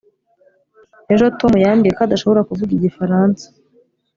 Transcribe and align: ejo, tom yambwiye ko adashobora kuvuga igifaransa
ejo, 1.13 1.25
tom 1.39 1.53
yambwiye 1.63 1.93
ko 1.97 2.01
adashobora 2.07 2.47
kuvuga 2.49 2.71
igifaransa 2.77 3.45